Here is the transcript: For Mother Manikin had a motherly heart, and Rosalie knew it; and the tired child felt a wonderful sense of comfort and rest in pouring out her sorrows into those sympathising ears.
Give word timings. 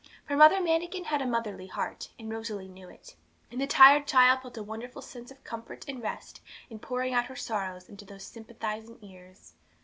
For 0.25 0.35
Mother 0.35 0.59
Manikin 0.59 1.03
had 1.03 1.21
a 1.21 1.27
motherly 1.27 1.67
heart, 1.67 2.09
and 2.17 2.27
Rosalie 2.27 2.67
knew 2.67 2.89
it; 2.89 3.15
and 3.51 3.61
the 3.61 3.67
tired 3.67 4.07
child 4.07 4.41
felt 4.41 4.57
a 4.57 4.63
wonderful 4.63 4.99
sense 5.03 5.29
of 5.29 5.43
comfort 5.43 5.85
and 5.87 6.01
rest 6.01 6.41
in 6.71 6.79
pouring 6.79 7.13
out 7.13 7.25
her 7.25 7.35
sorrows 7.35 7.87
into 7.87 8.03
those 8.05 8.23
sympathising 8.23 8.97
ears. 9.03 9.53